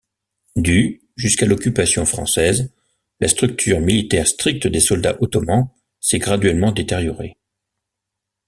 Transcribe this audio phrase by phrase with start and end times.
[0.55, 2.73] Du jusqu'à l'occupation française,
[3.19, 7.37] la structure militaire stricte des soldats ottomans s'est graduellement détériorée.